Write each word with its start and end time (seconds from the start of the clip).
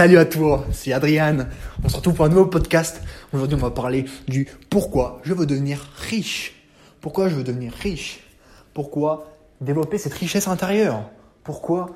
Salut 0.00 0.16
à 0.16 0.24
toi, 0.24 0.64
c'est 0.72 0.94
Adrien. 0.94 1.46
On 1.84 1.90
se 1.90 1.96
retrouve 1.96 2.14
pour 2.14 2.24
un 2.24 2.30
nouveau 2.30 2.46
podcast. 2.46 3.02
Aujourd'hui, 3.34 3.54
on 3.56 3.60
va 3.60 3.70
parler 3.70 4.06
du 4.26 4.48
pourquoi 4.70 5.20
je 5.24 5.34
veux 5.34 5.44
devenir 5.44 5.78
riche. 6.08 6.64
Pourquoi 7.02 7.28
je 7.28 7.34
veux 7.34 7.44
devenir 7.44 7.74
riche? 7.74 8.26
Pourquoi 8.72 9.30
développer 9.60 9.98
cette 9.98 10.14
richesse 10.14 10.48
intérieure? 10.48 11.02
Pourquoi, 11.44 11.90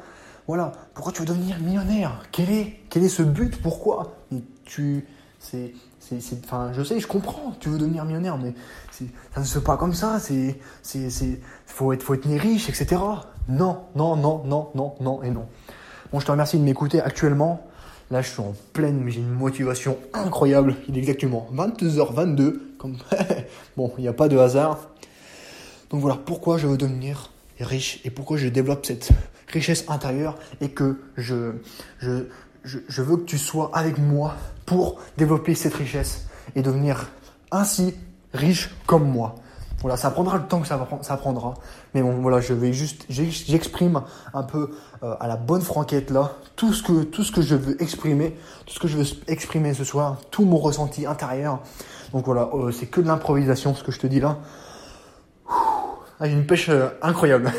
voilà, 0.46 0.72
pourquoi 0.92 1.14
tu 1.14 1.20
veux 1.20 1.26
devenir 1.26 1.58
millionnaire? 1.60 2.26
Quel 2.30 2.50
est, 2.50 2.80
quel 2.90 3.04
est 3.04 3.08
ce 3.08 3.22
but? 3.22 3.62
Pourquoi? 3.62 4.12
Tu, 4.66 5.06
c'est, 5.38 5.72
c'est, 5.98 6.44
enfin, 6.44 6.72
je 6.74 6.82
sais, 6.82 7.00
je 7.00 7.06
comprends. 7.06 7.56
Tu 7.58 7.70
veux 7.70 7.78
devenir 7.78 8.04
millionnaire, 8.04 8.36
mais 8.36 8.52
ça 8.90 9.40
ne 9.40 9.46
se 9.46 9.60
fait 9.60 9.64
pas 9.64 9.78
comme 9.78 9.94
ça. 9.94 10.18
C'est, 10.20 10.60
c'est, 10.82 11.40
faut 11.64 11.90
être, 11.94 12.02
faut 12.02 12.12
être 12.12 12.28
riche, 12.28 12.68
etc. 12.68 13.00
Non, 13.48 13.84
non, 13.96 14.14
non, 14.14 14.44
non, 14.44 14.68
non, 14.74 14.94
non 15.00 15.22
et 15.22 15.30
non. 15.30 15.46
Bon, 16.12 16.20
je 16.20 16.26
te 16.26 16.30
remercie 16.30 16.58
de 16.58 16.64
m'écouter 16.64 17.00
actuellement. 17.00 17.66
Là, 18.10 18.22
je 18.22 18.28
suis 18.28 18.40
en 18.40 18.54
pleine, 18.72 19.00
mais 19.02 19.10
j'ai 19.10 19.20
une 19.20 19.30
motivation 19.30 19.98
incroyable. 20.12 20.76
Il 20.88 20.96
est 20.96 21.00
exactement 21.00 21.48
22h22. 21.54 22.60
Comme... 22.78 22.96
bon, 23.76 23.92
il 23.98 24.02
n'y 24.02 24.08
a 24.08 24.12
pas 24.12 24.28
de 24.28 24.36
hasard. 24.36 24.90
Donc 25.90 26.00
voilà, 26.00 26.16
pourquoi 26.16 26.58
je 26.58 26.66
veux 26.66 26.76
devenir 26.76 27.30
riche 27.60 28.00
et 28.04 28.10
pourquoi 28.10 28.36
je 28.36 28.48
développe 28.48 28.84
cette 28.84 29.10
richesse 29.48 29.84
intérieure 29.88 30.36
et 30.60 30.70
que 30.70 31.00
je, 31.16 31.52
je, 31.98 32.26
je, 32.64 32.78
je 32.88 33.02
veux 33.02 33.16
que 33.16 33.24
tu 33.24 33.38
sois 33.38 33.70
avec 33.72 33.98
moi 33.98 34.34
pour 34.66 35.00
développer 35.16 35.54
cette 35.54 35.74
richesse 35.74 36.26
et 36.56 36.62
devenir 36.62 37.10
ainsi 37.50 37.94
riche 38.32 38.70
comme 38.86 39.08
moi. 39.08 39.36
Voilà, 39.84 39.98
ça 39.98 40.10
prendra 40.10 40.38
le 40.38 40.44
temps 40.44 40.62
que 40.62 40.66
ça, 40.66 40.88
ça 41.02 41.18
prendra. 41.18 41.52
Mais 41.92 42.00
bon, 42.00 42.22
voilà, 42.22 42.40
je 42.40 42.54
vais 42.54 42.72
juste, 42.72 43.04
j'exprime 43.10 44.00
un 44.32 44.42
peu 44.42 44.70
euh, 45.02 45.14
à 45.20 45.28
la 45.28 45.36
bonne 45.36 45.60
franquette 45.60 46.10
là 46.10 46.36
tout 46.56 46.72
ce 46.72 46.82
que 46.82 47.02
tout 47.02 47.22
ce 47.22 47.30
que 47.30 47.42
je 47.42 47.54
veux 47.54 47.82
exprimer, 47.82 48.34
tout 48.64 48.72
ce 48.72 48.80
que 48.80 48.88
je 48.88 48.96
veux 48.96 49.04
exprimer 49.28 49.74
ce 49.74 49.84
soir, 49.84 50.16
tout 50.30 50.46
mon 50.46 50.56
ressenti 50.56 51.04
intérieur. 51.04 51.60
Donc 52.14 52.24
voilà, 52.24 52.48
euh, 52.54 52.70
c'est 52.70 52.86
que 52.86 53.02
de 53.02 53.06
l'improvisation 53.06 53.74
ce 53.74 53.84
que 53.84 53.92
je 53.92 53.98
te 53.98 54.06
dis 54.06 54.20
là. 54.20 54.38
Ah, 55.46 56.22
j'ai 56.22 56.32
une 56.32 56.46
pêche 56.46 56.70
euh, 56.70 56.88
incroyable. 57.02 57.52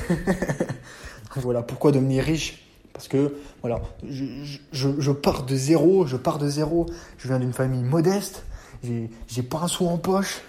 voilà, 1.36 1.62
pourquoi 1.62 1.92
devenir 1.92 2.24
riche? 2.24 2.68
Parce 2.92 3.08
que 3.08 3.36
voilà, 3.62 3.82
je, 4.04 4.26
je, 4.72 4.90
je, 4.98 5.12
pars 5.12 5.44
de 5.44 5.56
zéro, 5.56 6.08
je 6.08 6.18
pars 6.18 6.40
de 6.40 6.50
zéro. 6.50 6.88
Je 7.20 7.28
viens 7.28 7.38
d'une 7.38 7.54
famille 7.54 7.84
modeste. 7.84 8.46
J'ai 8.82 9.44
pas 9.44 9.60
un 9.60 9.68
sou 9.68 9.86
en 9.88 10.00
poche 10.00 10.42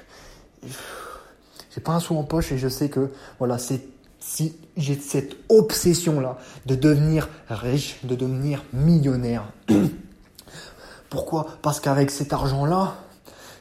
j'ai 1.77 1.83
pas 1.83 1.93
un 1.93 2.01
sou 2.01 2.17
en 2.17 2.25
poche 2.25 2.53
et 2.53 2.59
je 2.59 2.69
sais 2.69 2.89
que 2.89 3.11
voilà, 3.39 3.59
c'est 3.59 3.83
si 4.19 4.57
j'ai 4.79 4.95
cette 4.95 5.37
obsession 5.51 6.21
là 6.21 6.39
de 6.65 6.75
devenir 6.75 7.29
riche, 7.51 7.99
de 8.03 8.15
devenir 8.15 8.65
millionnaire. 8.73 9.53
Pourquoi? 11.11 11.59
Parce 11.61 11.81
qu'avec 11.81 12.11
cet 12.11 12.33
argent 12.33 12.65
là, 12.65 12.97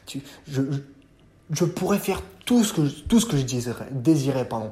tu, 0.06 0.22
je, 0.48 0.62
je, 1.50 1.64
pourrais 1.66 1.98
faire 1.98 2.22
tout 2.46 2.64
ce 2.64 2.72
que 2.72 2.88
tout 2.88 3.20
ce 3.20 3.26
que 3.26 3.36
je 3.36 3.42
désirais, 3.42 3.88
désirais 3.90 4.48
pardon. 4.48 4.70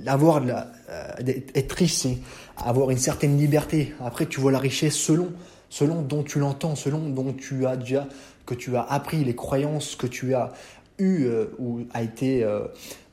L'avoir 0.00 0.40
la, 0.40 0.70
euh, 0.90 1.12
être 1.54 1.72
riche, 1.72 1.94
c'est 1.94 2.18
avoir 2.58 2.90
une 2.90 2.98
certaine 2.98 3.38
liberté. 3.38 3.94
Après, 4.04 4.26
tu 4.26 4.38
vois 4.38 4.52
la 4.52 4.58
richesse 4.58 4.96
selon 4.96 5.32
selon 5.70 6.02
dont 6.02 6.22
tu 6.22 6.38
l'entends, 6.38 6.76
selon 6.76 7.08
dont 7.08 7.32
tu 7.32 7.66
as 7.66 7.76
déjà 7.76 8.06
que 8.44 8.54
tu 8.54 8.76
as 8.76 8.82
appris 8.82 9.24
les 9.24 9.34
croyances 9.34 9.96
que 9.96 10.06
tu 10.06 10.34
as 10.34 10.52
eu 10.98 11.24
euh, 11.24 11.46
ou 11.58 11.80
a 11.92 12.02
été, 12.02 12.44
euh, 12.44 12.66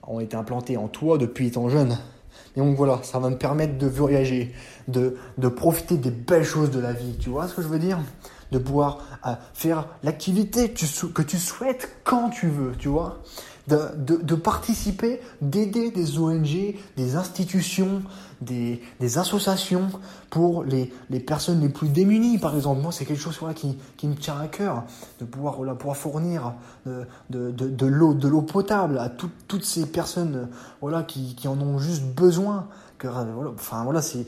ont 0.03 0.19
été 0.19 0.35
implantés 0.35 0.77
en 0.77 0.87
toi 0.87 1.17
depuis 1.17 1.47
étant 1.47 1.69
jeune. 1.69 1.97
Et 2.55 2.59
donc 2.59 2.75
voilà, 2.75 2.99
ça 3.03 3.19
va 3.19 3.29
me 3.29 3.37
permettre 3.37 3.77
de 3.77 3.87
voyager, 3.87 4.53
de, 4.87 5.17
de 5.37 5.47
profiter 5.47 5.97
des 5.97 6.11
belles 6.11 6.43
choses 6.43 6.71
de 6.71 6.79
la 6.79 6.93
vie. 6.93 7.15
Tu 7.19 7.29
vois 7.29 7.47
ce 7.47 7.53
que 7.53 7.61
je 7.61 7.67
veux 7.67 7.79
dire? 7.79 7.99
De 8.51 8.57
pouvoir 8.57 8.99
euh, 9.25 9.33
faire 9.53 9.87
l'activité 10.03 10.71
que 10.71 11.21
tu 11.21 11.37
souhaites 11.37 11.97
quand 12.03 12.29
tu 12.29 12.47
veux, 12.47 12.73
tu 12.77 12.89
vois? 12.89 13.19
De, 13.67 14.17
de, 14.17 14.35
participer, 14.35 15.21
d'aider 15.39 15.91
des 15.91 16.19
ONG, 16.19 16.75
des 16.97 17.15
institutions, 17.15 18.01
des, 18.41 18.81
des 18.99 19.17
associations 19.17 19.89
pour 20.29 20.63
les, 20.63 20.91
les, 21.09 21.19
personnes 21.19 21.61
les 21.61 21.69
plus 21.69 21.89
démunies, 21.89 22.37
par 22.37 22.55
exemple. 22.55 22.81
Moi, 22.81 22.91
c'est 22.91 23.05
quelque 23.05 23.21
chose 23.21 23.37
voilà, 23.39 23.53
qui, 23.53 23.77
qui 23.97 24.07
me 24.07 24.15
tient 24.15 24.39
à 24.39 24.47
cœur, 24.47 24.83
de 25.19 25.25
pouvoir, 25.25 25.55
voilà, 25.55 25.75
pouvoir 25.75 25.97
fournir 25.97 26.53
de, 26.85 27.05
de, 27.29 27.51
de 27.51 27.85
l'eau 27.85 28.13
de 28.13 28.27
l'eau 28.27 28.41
potable 28.41 28.97
à 28.97 29.09
toutes 29.09 29.65
ces 29.65 29.85
personnes 29.85 30.49
voilà, 30.79 31.03
qui, 31.03 31.35
qui 31.35 31.47
en 31.47 31.59
ont 31.59 31.77
juste 31.77 32.03
besoin. 32.03 32.67
Euh, 33.05 33.49
enfin 33.53 33.83
voilà, 33.83 34.01
c'est 34.01 34.25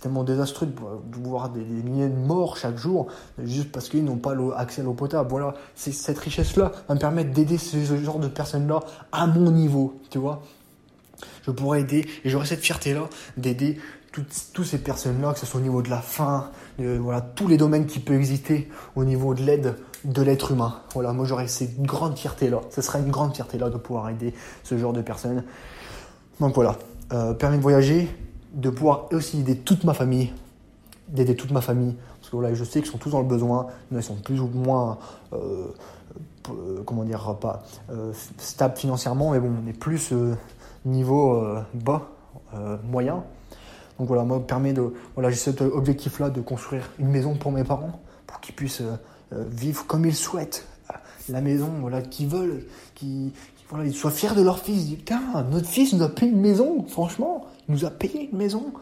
tellement 0.00 0.24
désastreux 0.24 0.66
de, 0.66 0.74
voir 1.22 1.48
des, 1.50 1.64
milliers 1.64 2.08
de 2.08 2.16
morts 2.16 2.56
chaque 2.56 2.76
jour 2.76 3.06
juste 3.42 3.72
parce 3.72 3.88
qu'ils 3.88 4.04
n'ont 4.04 4.16
pas 4.16 4.34
accès 4.56 4.82
à 4.82 4.84
l'eau 4.84 4.94
potable. 4.94 5.28
Voilà, 5.30 5.54
c'est 5.74 5.92
cette 5.92 6.18
richesse-là 6.18 6.72
va 6.88 6.94
me 6.94 7.00
permettre 7.00 7.32
d'aider 7.32 7.58
ce, 7.58 7.82
genre 7.96 8.18
de 8.18 8.28
personnes-là 8.28 8.80
à 9.12 9.26
mon 9.26 9.50
niveau, 9.50 10.00
tu 10.10 10.18
vois. 10.18 10.42
Je 11.46 11.50
pourrais 11.50 11.80
aider 11.80 12.06
et 12.24 12.30
j'aurais 12.30 12.46
cette 12.46 12.60
fierté-là 12.60 13.08
d'aider 13.36 13.78
toutes, 14.12 14.64
ces 14.64 14.78
personnes-là, 14.78 15.32
que 15.32 15.40
ce 15.40 15.46
soit 15.46 15.58
au 15.58 15.62
niveau 15.62 15.82
de 15.82 15.90
la 15.90 16.00
faim, 16.00 16.50
voilà, 16.78 17.20
tous 17.20 17.48
les 17.48 17.56
domaines 17.56 17.86
qui 17.86 17.98
peuvent 17.98 18.16
exister 18.16 18.70
au 18.94 19.04
niveau 19.04 19.34
de 19.34 19.42
l'aide 19.42 19.74
de 20.04 20.22
l'être 20.22 20.52
humain. 20.52 20.80
Voilà, 20.92 21.12
moi 21.12 21.24
j'aurais 21.24 21.48
cette 21.48 21.80
grande 21.82 22.16
fierté-là. 22.16 22.60
Ce 22.70 22.82
serait 22.82 23.00
une 23.00 23.10
grande 23.10 23.34
fierté-là 23.34 23.70
de 23.70 23.76
pouvoir 23.76 24.08
aider 24.10 24.34
ce 24.62 24.76
genre 24.78 24.92
de 24.92 25.02
personnes. 25.02 25.42
Donc 26.40 26.54
voilà, 26.54 26.76
euh, 27.12 27.32
permet 27.34 27.56
de 27.56 27.62
voyager, 27.62 28.08
de 28.52 28.70
pouvoir 28.70 29.08
aussi 29.12 29.40
aider 29.40 29.56
toute 29.56 29.84
ma 29.84 29.94
famille, 29.94 30.32
d'aider 31.08 31.34
toute 31.34 31.50
ma 31.50 31.60
famille. 31.60 31.94
Parce 32.20 32.30
que 32.30 32.36
voilà, 32.36 32.54
je 32.54 32.64
sais 32.64 32.80
qu'ils 32.80 32.90
sont 32.90 32.98
tous 32.98 33.10
dans 33.10 33.20
le 33.20 33.26
besoin, 33.26 33.66
ils 33.92 34.02
sont 34.02 34.16
plus 34.16 34.40
ou 34.40 34.48
moins, 34.48 34.98
euh, 35.32 35.66
euh, 36.50 36.82
comment 36.84 37.04
dire, 37.04 37.36
pas 37.40 37.62
stables 38.38 38.76
financièrement, 38.76 39.32
mais 39.32 39.40
bon, 39.40 39.50
on 39.64 39.68
est 39.68 39.78
plus 39.78 40.12
niveau 40.84 41.44
bas, 41.74 42.10
moyen. 42.84 43.24
Donc 43.98 44.08
voilà, 44.08 44.24
moi, 44.24 44.44
permet 44.44 44.72
de, 44.72 44.92
voilà, 45.14 45.30
j'ai 45.30 45.36
cet 45.36 45.60
objectif-là 45.60 46.30
de 46.30 46.40
construire 46.40 46.90
une 46.98 47.08
maison 47.08 47.34
pour 47.34 47.52
mes 47.52 47.64
parents, 47.64 48.00
pour 48.26 48.40
qu'ils 48.40 48.54
puissent 48.54 48.82
vivre 49.32 49.86
comme 49.86 50.04
ils 50.04 50.14
souhaitent, 50.14 50.66
la 51.28 51.40
maison 51.40 51.70
voilà, 51.80 52.02
qu'ils 52.02 52.28
veulent, 52.28 52.64
qui, 52.94 53.32
voilà, 53.70 53.86
ils 53.86 53.94
soient 53.94 54.10
fiers 54.10 54.34
de 54.34 54.42
leur 54.42 54.58
fils. 54.58 54.90
Ils 54.90 54.96
putain, 54.96 55.20
notre 55.50 55.68
fils 55.68 55.92
nous 55.92 56.02
a 56.02 56.08
payé 56.08 56.32
une 56.32 56.40
maison, 56.40 56.84
franchement, 56.88 57.46
il 57.68 57.74
nous 57.74 57.84
a 57.84 57.90
payé 57.90 58.28
une 58.30 58.38
maison. 58.38 58.72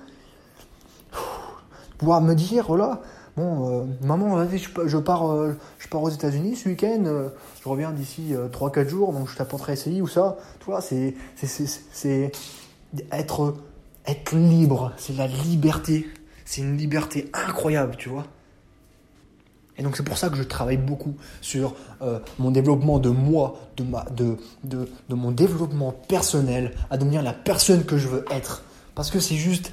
Pouvoir 1.98 2.20
me 2.20 2.34
dire, 2.34 2.64
voilà, 2.66 3.00
bon, 3.36 3.82
euh, 3.82 3.84
maman, 4.02 4.36
vas-y, 4.36 4.58
je, 4.58 4.98
pars, 4.98 5.30
euh, 5.30 5.52
je 5.78 5.88
pars 5.88 6.02
aux 6.02 6.10
États-Unis 6.10 6.56
ce 6.56 6.68
week-end, 6.68 7.04
euh, 7.06 7.28
je 7.62 7.68
reviens 7.68 7.92
d'ici 7.92 8.34
3-4 8.52 8.88
jours, 8.88 9.12
donc 9.12 9.28
je 9.28 9.36
t'apporterai 9.36 9.76
SCI 9.76 10.02
ou 10.02 10.08
ça. 10.08 10.36
Tu 10.60 10.66
vois, 10.66 10.80
c'est, 10.80 11.14
être, 13.10 13.54
libre, 14.32 14.92
c'est 14.96 15.16
la 15.16 15.26
liberté. 15.26 16.06
C'est 16.44 16.60
une 16.60 16.76
liberté 16.76 17.30
incroyable, 17.32 17.96
tu 17.96 18.08
vois. 18.08 18.26
Et 19.78 19.82
donc 19.82 19.96
c'est 19.96 20.02
pour 20.02 20.18
ça 20.18 20.28
que 20.28 20.36
je 20.36 20.42
travaille 20.42 20.76
beaucoup 20.76 21.16
sur 21.40 21.74
mon 22.38 22.50
développement 22.50 22.98
de 22.98 23.08
moi, 23.08 23.58
de, 23.78 23.84
ma, 23.84 24.04
de, 24.10 24.36
de, 24.64 24.86
de, 25.08 25.14
mon 25.14 25.30
développement 25.30 25.92
personnel, 25.92 26.74
à 26.90 26.98
devenir 26.98 27.22
la 27.22 27.32
personne 27.32 27.84
que 27.84 27.96
je 27.96 28.08
veux 28.08 28.24
être. 28.30 28.64
Parce 28.94 29.10
que 29.10 29.18
c'est 29.18 29.36
juste 29.36 29.72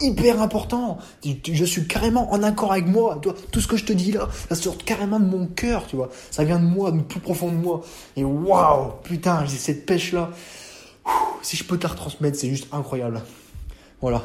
hyper 0.00 0.40
important. 0.40 0.98
Je 1.24 1.64
suis 1.64 1.86
carrément 1.86 2.32
en 2.32 2.42
accord 2.42 2.72
avec 2.72 2.86
moi. 2.86 3.20
Tout 3.50 3.60
ce 3.60 3.66
que 3.66 3.76
je 3.76 3.84
te 3.84 3.92
dis 3.92 4.12
là, 4.12 4.28
ça 4.48 4.54
sort 4.54 4.78
carrément 4.78 5.20
de 5.20 5.26
mon 5.26 5.46
cœur, 5.46 5.86
tu 5.86 5.96
vois. 5.96 6.10
Ça 6.30 6.44
vient 6.44 6.58
de 6.58 6.64
moi, 6.64 6.90
de 6.90 7.00
plus 7.00 7.20
profond 7.20 7.50
de 7.50 7.56
moi. 7.56 7.82
Et 8.16 8.24
waouh, 8.24 8.92
putain, 9.02 9.44
j'ai 9.46 9.56
cette 9.56 9.86
pêche 9.86 10.12
là. 10.12 10.30
Si 11.42 11.56
je 11.56 11.64
peux 11.64 11.76
te 11.76 11.82
la 11.82 11.90
retransmettre, 11.90 12.38
c'est 12.38 12.48
juste 12.48 12.68
incroyable. 12.72 13.20
Voilà. 14.00 14.22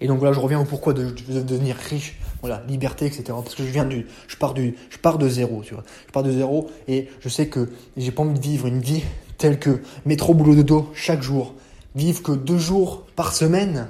Et 0.00 0.08
donc 0.08 0.18
voilà, 0.18 0.34
je 0.34 0.40
reviens 0.40 0.60
au 0.60 0.64
pourquoi 0.64 0.94
de, 0.94 1.14
devenir 1.42 1.76
riche, 1.76 2.18
voilà, 2.40 2.64
liberté, 2.66 3.06
etc. 3.06 3.24
Parce 3.28 3.54
que 3.54 3.64
je 3.64 3.70
viens 3.70 3.84
du, 3.84 4.06
je 4.26 4.36
pars 4.36 4.52
du, 4.52 4.74
je 4.90 4.98
pars 4.98 5.16
de 5.16 5.28
zéro, 5.28 5.62
tu 5.62 5.74
vois. 5.74 5.84
Je 6.08 6.12
pars 6.12 6.24
de 6.24 6.32
zéro 6.32 6.70
et 6.88 7.08
je 7.20 7.28
sais 7.28 7.46
que 7.46 7.70
j'ai 7.96 8.10
pas 8.10 8.22
envie 8.22 8.40
de 8.40 8.44
vivre 8.44 8.66
une 8.66 8.80
vie 8.80 9.04
telle 9.38 9.60
que 9.60 9.80
métro 10.04 10.34
boulot 10.34 10.56
de 10.56 10.62
dos 10.62 10.90
chaque 10.92 11.22
jour, 11.22 11.54
vivre 11.94 12.20
que 12.20 12.32
deux 12.32 12.58
jours 12.58 13.06
par 13.14 13.32
semaine. 13.32 13.88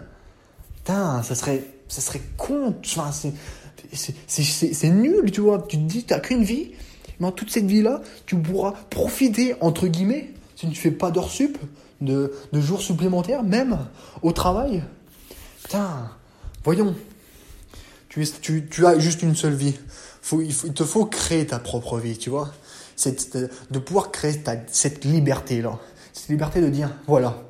Putain, 0.85 1.23
ça 1.23 1.35
serait, 1.35 1.65
ça 1.89 2.01
serait 2.01 2.23
con. 2.37 2.75
Enfin, 2.85 3.11
c'est, 3.93 4.91
nul, 4.91 5.31
tu 5.31 5.41
vois. 5.41 5.65
Tu 5.69 5.77
te 5.77 5.83
dis, 5.83 6.05
t'as 6.05 6.21
qu'une 6.21 6.43
vie, 6.43 6.73
mais 7.21 7.27
en 7.27 7.33
toute 7.33 7.51
cette 7.51 7.67
vie-là, 7.67 8.01
tu 8.27 8.37
pourras 8.37 8.73
profiter 8.91 9.55
entre 9.61 9.87
guillemets 9.87 10.31
si 10.57 10.67
tu 10.67 10.73
ne 10.73 10.75
fais 10.75 10.91
pas 10.91 11.11
d'heures 11.11 11.31
sup, 11.31 11.57
de, 12.01 12.33
de 12.53 12.61
jours 12.61 12.81
supplémentaires, 12.81 13.43
même 13.45 13.79
au 14.23 14.33
travail. 14.33 14.83
Putain, 15.63 16.11
voyons. 16.65 16.95
Tu, 18.09 18.27
tu, 18.41 18.69
tu, 18.69 18.87
as 18.87 18.99
juste 18.99 19.23
une 19.23 19.37
seule 19.37 19.55
vie. 19.55 19.75
Il, 20.33 20.55
te 20.55 20.85
faut 20.85 21.07
créer 21.07 21.47
ta 21.47 21.59
propre 21.59 21.99
vie, 21.99 22.19
tu 22.19 22.29
vois. 22.31 22.53
C'est 22.97 23.37
de 23.37 23.79
pouvoir 23.79 24.11
créer 24.11 24.43
cette 24.67 25.05
liberté-là. 25.05 25.79
Cette 26.13 26.29
liberté 26.29 26.61
de 26.61 26.69
dire, 26.69 26.91
voilà, 27.07 27.43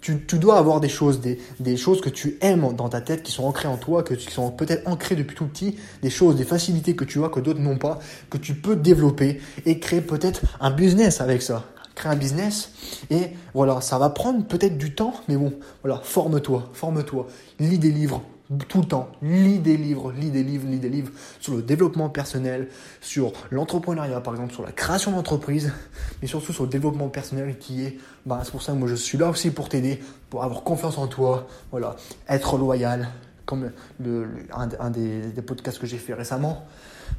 tu, 0.00 0.24
tu, 0.26 0.38
dois 0.38 0.58
avoir 0.58 0.80
des 0.80 0.88
choses, 0.88 1.20
des, 1.20 1.38
des, 1.60 1.76
choses 1.76 2.00
que 2.00 2.08
tu 2.08 2.38
aimes 2.40 2.74
dans 2.76 2.88
ta 2.88 3.00
tête, 3.00 3.22
qui 3.22 3.32
sont 3.32 3.44
ancrées 3.44 3.68
en 3.68 3.76
toi, 3.76 4.02
que, 4.02 4.14
qui 4.14 4.30
sont 4.30 4.50
peut-être 4.50 4.86
ancrées 4.86 5.16
depuis 5.16 5.36
tout 5.36 5.46
petit, 5.46 5.76
des 6.02 6.10
choses, 6.10 6.36
des 6.36 6.44
facilités 6.44 6.94
que 6.94 7.04
tu 7.04 7.24
as, 7.24 7.28
que 7.28 7.40
d'autres 7.40 7.60
n'ont 7.60 7.78
pas, 7.78 7.98
que 8.30 8.38
tu 8.38 8.54
peux 8.54 8.76
développer 8.76 9.40
et 9.64 9.78
créer 9.80 10.00
peut-être 10.00 10.42
un 10.60 10.70
business 10.70 11.20
avec 11.20 11.42
ça. 11.42 11.64
Créer 11.94 12.12
un 12.12 12.16
business 12.16 12.72
et 13.08 13.30
voilà, 13.54 13.80
ça 13.80 13.98
va 13.98 14.10
prendre 14.10 14.44
peut-être 14.44 14.76
du 14.76 14.94
temps, 14.94 15.14
mais 15.28 15.36
bon, 15.36 15.54
voilà, 15.82 16.00
forme-toi, 16.04 16.68
forme-toi, 16.74 17.26
lis 17.58 17.78
des 17.78 17.90
livres, 17.90 18.22
tout 18.68 18.80
le 18.80 18.86
temps. 18.86 19.08
Lis 19.22 19.58
des 19.58 19.76
livres, 19.76 20.12
lis 20.12 20.30
des 20.30 20.42
livres, 20.42 20.68
lis 20.68 20.78
des 20.78 20.88
livres 20.88 21.10
sur 21.40 21.54
le 21.54 21.62
développement 21.62 22.08
personnel, 22.08 22.68
sur 23.00 23.32
l'entrepreneuriat, 23.50 24.20
par 24.20 24.34
exemple, 24.34 24.52
sur 24.52 24.62
la 24.62 24.72
création 24.72 25.12
d'entreprise, 25.12 25.72
mais 26.20 26.28
surtout 26.28 26.52
sur 26.52 26.64
le 26.64 26.70
développement 26.70 27.08
personnel 27.08 27.58
qui 27.58 27.84
est, 27.84 27.98
bah, 28.24 28.40
c'est 28.44 28.50
pour 28.50 28.62
ça 28.62 28.72
que 28.72 28.78
moi 28.78 28.88
je 28.88 28.94
suis 28.94 29.18
là 29.18 29.28
aussi 29.28 29.50
pour 29.50 29.68
t'aider, 29.68 30.00
pour 30.30 30.44
avoir 30.44 30.62
confiance 30.62 30.98
en 30.98 31.06
toi, 31.06 31.46
voilà, 31.70 31.96
être 32.28 32.56
loyal, 32.56 33.08
comme 33.46 33.70
le, 34.00 34.28
un, 34.52 34.90
des, 34.90 35.42
podcasts 35.42 35.78
que 35.78 35.86
j'ai 35.86 35.98
fait 35.98 36.14
récemment, 36.14 36.66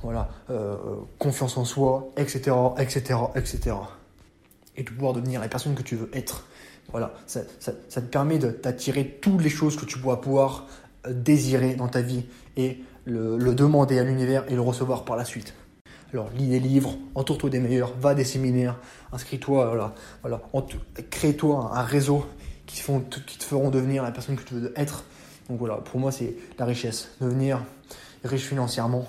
voilà, 0.02 0.30
euh, 0.50 0.76
confiance 1.18 1.58
en 1.58 1.66
soi, 1.66 2.10
etc., 2.18 2.56
etc., 2.78 3.20
etc. 3.36 3.76
Et 4.76 4.84
de 4.84 4.90
pouvoir 4.90 5.14
devenir 5.14 5.42
la 5.42 5.48
personne 5.48 5.74
que 5.74 5.82
tu 5.82 5.96
veux 5.96 6.10
être. 6.14 6.46
Voilà, 6.92 7.14
ça, 7.26 7.42
ça, 7.60 7.74
ça 7.90 8.02
te 8.02 8.06
permet 8.06 8.38
de 8.38 8.50
t'attirer 8.50 9.20
toutes 9.22 9.42
les 9.42 9.50
choses 9.50 9.76
que 9.76 9.86
tu 9.86 10.00
pourras 10.00 10.18
pouvoir 10.18 10.68
désirer 11.10 11.76
dans 11.76 11.88
ta 11.88 12.02
vie 12.02 12.26
et 12.56 12.80
le, 13.06 13.38
demander 13.54 14.00
à 14.00 14.04
l'univers 14.04 14.44
et 14.50 14.56
le 14.56 14.62
recevoir 14.62 15.06
par 15.06 15.16
la 15.16 15.26
suite. 15.26 15.54
Alors, 16.14 16.30
lis 16.32 16.48
des 16.48 16.60
livres, 16.60 16.98
entoure-toi 17.16 17.50
des 17.50 17.60
meilleurs, 17.60 17.94
va 18.00 18.10
à 18.10 18.16
des 18.16 18.24
séminaires, 18.24 18.80
inscris-toi, 19.12 19.68
voilà, 19.68 19.94
voilà, 20.22 20.42
crée-toi 21.10 21.72
un, 21.74 21.82
réseau 21.82 22.26
qui, 22.66 22.80
font, 22.80 23.02
te 23.02 23.44
feront 23.44 23.70
devenir 23.70 24.04
la 24.04 24.12
personne 24.12 24.38
que 24.38 24.44
tu 24.44 24.54
veux 24.54 24.74
être. 24.78 25.04
Donc 25.50 25.60
voilà, 25.60 25.76
pour 25.76 26.00
moi, 26.00 26.12
c'est 26.12 26.36
la 26.58 26.66
richesse, 26.66 27.10
devenir 27.20 27.62
riche 28.24 28.46
financièrement, 28.46 29.06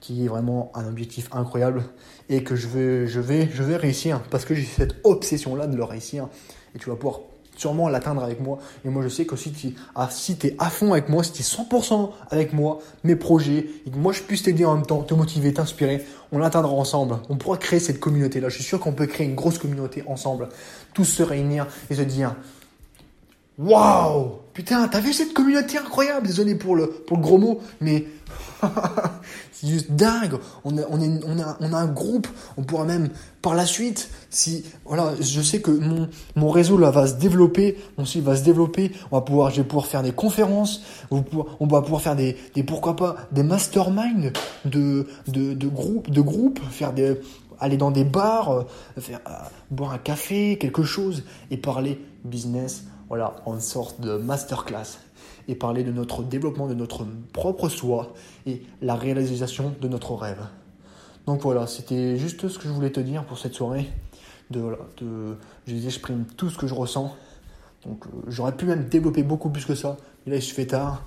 qui 0.00 0.24
est 0.24 0.28
vraiment 0.28 0.72
un 0.74 0.86
objectif 0.86 1.28
incroyable 1.32 1.84
et 2.28 2.42
que 2.42 2.56
je 2.56 2.68
je 3.06 3.20
vais 3.20 3.76
réussir 3.76 4.20
parce 4.30 4.44
que 4.44 4.54
j'ai 4.54 4.64
cette 4.64 4.96
obsession-là 5.04 5.66
de 5.66 5.76
le 5.76 5.84
réussir. 5.84 6.28
Et 6.74 6.78
tu 6.78 6.88
vas 6.88 6.96
pouvoir 6.96 7.20
sûrement 7.60 7.88
l'atteindre 7.88 8.24
avec 8.24 8.40
moi. 8.40 8.58
Et 8.84 8.88
moi, 8.88 9.02
je 9.02 9.08
sais 9.08 9.26
que 9.26 9.36
si 9.36 9.52
tu 9.52 9.74
ah, 9.94 10.08
si 10.10 10.36
es 10.42 10.56
à 10.58 10.70
fond 10.70 10.92
avec 10.92 11.08
moi, 11.08 11.22
si 11.22 11.32
tu 11.32 11.42
es 11.42 11.44
100% 11.44 12.10
avec 12.30 12.52
moi, 12.54 12.80
mes 13.04 13.16
projets, 13.16 13.66
et 13.86 13.90
que 13.90 13.96
moi, 13.96 14.12
je 14.12 14.22
puisse 14.22 14.42
t'aider 14.42 14.64
en 14.64 14.76
même 14.76 14.86
temps, 14.86 15.02
te 15.02 15.12
motiver, 15.12 15.52
t'inspirer, 15.52 16.04
on 16.32 16.38
l'atteindra 16.38 16.72
ensemble. 16.72 17.18
On 17.28 17.36
pourra 17.36 17.58
créer 17.58 17.80
cette 17.80 18.00
communauté-là. 18.00 18.48
Je 18.48 18.54
suis 18.54 18.64
sûr 18.64 18.80
qu'on 18.80 18.92
peut 18.92 19.06
créer 19.06 19.26
une 19.26 19.34
grosse 19.34 19.58
communauté 19.58 20.02
ensemble. 20.06 20.48
Tous 20.94 21.04
se 21.04 21.22
réunir 21.22 21.66
et 21.90 21.94
se 21.94 22.02
dire 22.02 22.34
Waouh 23.58 24.39
Putain, 24.52 24.88
t'as 24.88 25.00
vu 25.00 25.12
cette 25.12 25.32
communauté 25.32 25.78
incroyable? 25.78 26.26
Désolé 26.26 26.54
pour 26.54 26.74
le, 26.74 26.88
pour 26.88 27.16
le 27.16 27.22
gros 27.22 27.38
mot, 27.38 27.60
mais 27.80 28.06
c'est 29.52 29.68
juste 29.68 29.92
dingue. 29.92 30.34
On 30.64 30.76
a, 30.76 30.82
on, 30.90 31.00
a, 31.38 31.56
on 31.60 31.72
a 31.72 31.76
un 31.76 31.86
groupe, 31.86 32.26
on 32.56 32.62
pourra 32.62 32.84
même 32.84 33.10
par 33.42 33.54
la 33.54 33.64
suite, 33.64 34.10
si 34.28 34.64
voilà, 34.84 35.14
je 35.20 35.40
sais 35.40 35.60
que 35.60 35.70
mon, 35.70 36.08
mon 36.36 36.50
réseau 36.50 36.76
là 36.78 36.90
va 36.90 37.06
se 37.06 37.14
développer, 37.14 37.78
mon 37.96 38.04
site 38.04 38.24
va 38.24 38.36
se 38.36 38.42
développer, 38.42 38.92
on 39.10 39.16
va 39.16 39.22
pouvoir, 39.22 39.50
je 39.50 39.62
vais 39.62 39.66
pouvoir 39.66 39.86
faire 39.86 40.02
des 40.02 40.12
conférences, 40.12 40.82
on 41.10 41.66
va 41.66 41.82
pouvoir 41.82 42.02
faire 42.02 42.16
des, 42.16 42.36
des 42.54 42.62
pourquoi 42.62 42.96
pas 42.96 43.16
des 43.32 43.42
masterminds 43.42 44.32
de, 44.64 45.06
de, 45.28 45.54
de 45.54 45.68
groupes, 45.68 46.10
de 46.10 46.20
groupes, 46.20 46.60
faire 46.70 46.92
des 46.92 47.16
aller 47.60 47.76
dans 47.76 47.90
des 47.90 48.04
bars, 48.04 48.50
euh, 48.50 48.64
faire, 48.98 49.20
euh, 49.28 49.32
boire 49.70 49.92
un 49.92 49.98
café, 49.98 50.56
quelque 50.58 50.82
chose 50.82 51.24
et 51.50 51.56
parler 51.56 52.00
business 52.24 52.84
voilà, 53.10 53.34
en 53.44 53.58
sorte 53.58 54.00
de 54.00 54.16
masterclass 54.16 54.98
et 55.48 55.56
parler 55.56 55.82
de 55.82 55.90
notre 55.90 56.22
développement 56.22 56.68
de 56.68 56.74
notre 56.74 57.04
propre 57.32 57.68
soi 57.68 58.14
et 58.46 58.62
la 58.80 58.94
réalisation 58.94 59.74
de 59.80 59.88
notre 59.88 60.14
rêve. 60.14 60.46
Donc 61.26 61.42
voilà, 61.42 61.66
c'était 61.66 62.16
juste 62.16 62.48
ce 62.48 62.56
que 62.56 62.68
je 62.68 62.72
voulais 62.72 62.90
te 62.90 63.00
dire 63.00 63.24
pour 63.24 63.36
cette 63.36 63.54
soirée. 63.54 63.90
De, 64.50 64.60
voilà, 64.60 64.78
de, 64.98 65.36
tout 66.36 66.50
ce 66.50 66.56
que 66.56 66.68
je 66.68 66.74
ressens. 66.74 67.14
Donc 67.84 68.06
euh, 68.06 68.10
j'aurais 68.28 68.56
pu 68.56 68.64
même 68.64 68.88
développer 68.88 69.24
beaucoup 69.24 69.50
plus 69.50 69.64
que 69.64 69.74
ça. 69.74 69.96
Mais 70.24 70.32
là, 70.32 70.38
il 70.38 70.42
se 70.42 70.54
fait 70.54 70.66
tard. 70.66 71.02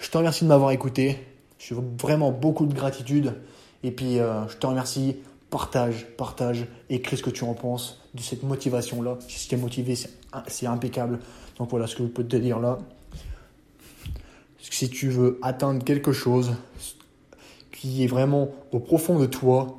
Je 0.00 0.10
te 0.10 0.18
remercie 0.18 0.44
de 0.44 0.50
m'avoir 0.50 0.72
écouté. 0.72 1.26
J'ai 1.58 1.74
vraiment 2.00 2.32
beaucoup 2.32 2.66
de 2.66 2.74
gratitude. 2.74 3.34
Et 3.82 3.90
puis, 3.90 4.18
euh, 4.18 4.46
je 4.48 4.56
te 4.58 4.66
remercie 4.66 5.16
partage, 5.54 6.08
partage, 6.16 6.66
écris 6.90 7.16
ce 7.16 7.22
que 7.22 7.30
tu 7.30 7.44
en 7.44 7.54
penses 7.54 8.00
de 8.12 8.20
cette 8.20 8.42
motivation-là. 8.42 9.18
Si 9.28 9.46
tu 9.46 9.54
es 9.54 9.56
motivé, 9.56 9.94
c'est 9.94 10.66
impeccable. 10.66 11.20
Donc 11.58 11.70
voilà 11.70 11.86
ce 11.86 11.94
que 11.94 12.02
je 12.02 12.08
peux 12.08 12.24
te 12.24 12.34
dire 12.34 12.58
là. 12.58 12.80
Si 14.58 14.90
tu 14.90 15.10
veux 15.10 15.38
atteindre 15.42 15.84
quelque 15.84 16.10
chose 16.10 16.56
qui 17.70 18.02
est 18.02 18.08
vraiment 18.08 18.48
au 18.72 18.80
profond 18.80 19.16
de 19.16 19.26
toi, 19.26 19.78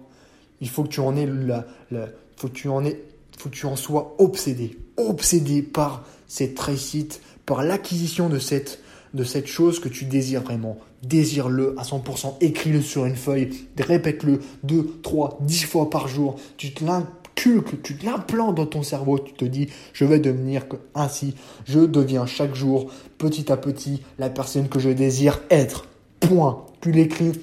il 0.62 0.70
faut 0.70 0.84
que 0.84 0.88
tu 0.88 1.02
en 1.02 1.18
aies 1.18 1.28
la, 1.28 1.66
aies, 1.92 2.14
faut 2.38 2.48
que 2.48 3.56
tu 3.56 3.66
en 3.66 3.76
sois 3.76 4.16
obsédé, 4.18 4.80
obsédé 4.96 5.62
par 5.62 6.06
cette 6.26 6.58
réussite, 6.58 7.20
par 7.46 7.64
l'acquisition 7.64 8.30
de 8.30 8.40
cette 8.40 8.80
de 9.14 9.24
cette 9.24 9.48
chose 9.48 9.80
que 9.80 9.90
tu 9.90 10.06
désires 10.06 10.42
vraiment. 10.42 10.78
Désire-le 11.08 11.76
à 11.78 11.84
100%, 11.84 12.38
écris-le 12.42 12.82
sur 12.82 13.06
une 13.06 13.16
feuille, 13.16 13.50
répète-le 13.78 14.40
2, 14.64 15.00
3, 15.04 15.38
10 15.42 15.64
fois 15.66 15.90
par 15.92 16.08
jour. 16.08 16.38
Tu 16.58 16.74
te 16.74 16.84
l'inculques, 16.84 17.84
tu 17.84 17.96
te 17.96 18.06
l'implantes 18.06 18.56
dans 18.56 18.66
ton 18.66 18.82
cerveau, 18.82 19.20
tu 19.20 19.34
te 19.34 19.46
dis, 19.46 19.70
je 19.94 20.04
vais 20.04 20.18
devenir 20.20 20.66
ainsi, 20.96 21.36
je 21.66 21.80
deviens 21.82 22.26
chaque 22.26 22.56
jour, 22.56 22.92
petit 23.20 23.52
à 23.52 23.58
petit, 23.58 24.02
la 24.18 24.32
personne 24.32 24.68
que 24.68 24.80
je 24.80 24.90
désire 24.90 25.42
être. 25.52 25.86
Point. 26.20 26.66
Tu 26.82 26.92
l'écris. 26.92 27.34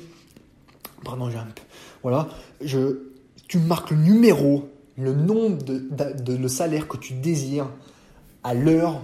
Pardon, 1.04 1.30
j'ai 1.30 1.38
un 1.38 1.44
peu. 1.44 1.62
Voilà. 2.02 2.28
Tu 3.46 3.58
marques 3.58 3.92
le 3.92 3.98
numéro, 3.98 4.68
le 4.96 5.14
nombre 5.14 5.62
de, 5.62 5.84
de 6.20 6.36
le 6.36 6.48
salaire 6.48 6.88
que 6.88 6.96
tu 6.96 7.12
désires 7.12 7.68
à 8.44 8.54
l'heure, 8.54 9.02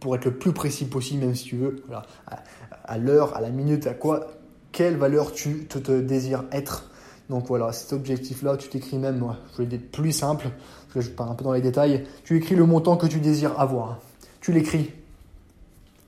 pour 0.00 0.14
être 0.16 0.24
le 0.24 0.34
plus 0.34 0.52
précis 0.52 0.86
possible, 0.86 1.24
même 1.24 1.34
si 1.34 1.44
tu 1.44 1.56
veux, 1.56 1.84
voilà, 1.86 2.06
à, 2.84 2.98
l'heure, 2.98 3.36
à 3.36 3.40
la 3.40 3.50
minute, 3.50 3.86
à 3.86 3.94
quoi, 3.94 4.28
quelle 4.72 4.96
valeur 4.96 5.32
tu 5.32 5.66
te, 5.66 6.00
désires 6.00 6.44
être. 6.52 6.90
Donc 7.28 7.46
voilà, 7.46 7.72
cet 7.72 7.92
objectif-là, 7.92 8.56
tu 8.56 8.68
t'écris 8.68 8.98
même, 8.98 9.22
je 9.56 9.62
vais 9.62 9.76
être 9.76 9.90
plus 9.90 10.12
simple, 10.12 10.48
parce 10.48 10.94
que 10.94 11.00
je 11.00 11.10
pars 11.10 11.30
un 11.30 11.34
peu 11.34 11.44
dans 11.44 11.52
les 11.52 11.60
détails, 11.60 12.06
tu 12.24 12.36
écris 12.36 12.54
le 12.54 12.64
montant 12.64 12.96
que 12.96 13.06
tu 13.06 13.20
désires 13.20 13.58
avoir. 13.60 13.98
Tu 14.40 14.52
l'écris. 14.52 14.90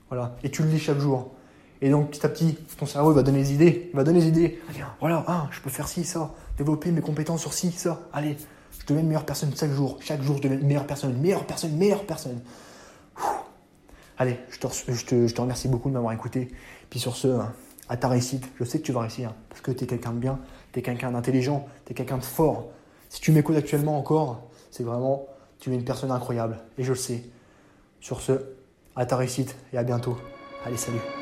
Voilà, 0.09 0.35
et 0.43 0.49
tu 0.49 0.63
le 0.63 0.69
lis 0.69 0.79
chaque 0.79 0.99
jour. 0.99 1.31
Et 1.81 1.89
donc 1.89 2.11
petit 2.11 2.25
à 2.25 2.29
petit, 2.29 2.55
ton 2.77 2.85
cerveau 2.85 3.11
va 3.11 3.23
donner 3.23 3.39
des 3.39 3.53
idées, 3.53 3.89
il 3.91 3.95
va 3.95 4.03
donner 4.03 4.19
des 4.19 4.27
idées. 4.27 4.59
Voilà, 4.99 5.23
ah, 5.27 5.47
je 5.51 5.61
peux 5.61 5.69
faire 5.69 5.87
ci, 5.87 6.03
ça, 6.03 6.31
développer 6.57 6.91
mes 6.91 7.01
compétences 7.01 7.41
sur 7.41 7.53
ci, 7.53 7.71
ça. 7.71 8.01
Allez, 8.13 8.37
je 8.79 8.85
deviens 8.85 9.01
une 9.01 9.07
meilleure 9.07 9.25
personne 9.25 9.51
chaque 9.55 9.71
jour. 9.71 9.97
Chaque 10.01 10.21
jour, 10.21 10.37
je 10.37 10.43
deviens 10.43 10.59
une 10.59 10.67
meilleure 10.67 10.87
personne, 10.87 11.15
meilleure 11.17 11.45
personne, 11.45 11.75
meilleure 11.75 12.05
personne. 12.05 12.39
Allez, 14.17 14.37
je 14.49 14.59
te, 14.59 15.41
remercie 15.41 15.67
beaucoup 15.67 15.89
de 15.89 15.93
m'avoir 15.93 16.13
écouté. 16.13 16.49
Puis 16.89 16.99
sur 16.99 17.15
ce, 17.15 17.39
à 17.89 17.97
ta 17.97 18.07
réussite, 18.07 18.47
je 18.59 18.63
sais 18.63 18.79
que 18.79 18.85
tu 18.85 18.91
vas 18.91 19.01
réussir 19.01 19.33
parce 19.49 19.61
que 19.61 19.71
tu 19.71 19.83
es 19.83 19.87
quelqu'un 19.87 20.11
de 20.11 20.19
bien, 20.19 20.39
tu 20.73 20.79
es 20.79 20.81
quelqu'un 20.81 21.11
d'intelligent, 21.11 21.67
tu 21.85 21.91
es 21.91 21.95
quelqu'un 21.95 22.17
de 22.17 22.23
fort. 22.23 22.69
Si 23.09 23.21
tu 23.21 23.31
m'écoutes 23.31 23.57
actuellement 23.57 23.97
encore, 23.97 24.41
c'est 24.69 24.83
vraiment, 24.83 25.25
tu 25.59 25.71
es 25.71 25.75
une 25.75 25.83
personne 25.83 26.11
incroyable 26.11 26.59
et 26.77 26.83
je 26.83 26.89
le 26.89 26.97
sais. 26.97 27.23
Sur 27.99 28.21
ce, 28.21 28.33
à 28.95 29.05
ta 29.05 29.17
réussite 29.17 29.55
et 29.73 29.77
à 29.77 29.83
bientôt. 29.83 30.17
Allez, 30.65 30.77
salut. 30.77 31.20